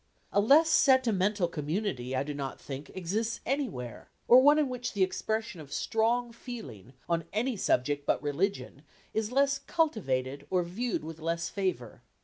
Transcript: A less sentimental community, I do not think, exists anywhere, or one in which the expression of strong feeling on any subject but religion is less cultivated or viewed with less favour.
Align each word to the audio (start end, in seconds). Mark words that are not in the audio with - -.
A 0.33 0.41
less 0.41 0.67
sentimental 0.71 1.47
community, 1.47 2.15
I 2.15 2.23
do 2.23 2.33
not 2.33 2.59
think, 2.59 2.89
exists 2.95 3.39
anywhere, 3.45 4.09
or 4.27 4.41
one 4.41 4.57
in 4.57 4.67
which 4.67 4.93
the 4.93 5.03
expression 5.03 5.61
of 5.61 5.71
strong 5.71 6.31
feeling 6.33 6.93
on 7.07 7.25
any 7.31 7.55
subject 7.55 8.07
but 8.07 8.19
religion 8.23 8.81
is 9.13 9.31
less 9.31 9.59
cultivated 9.59 10.47
or 10.49 10.63
viewed 10.63 11.03
with 11.03 11.19
less 11.19 11.49
favour. 11.49 12.01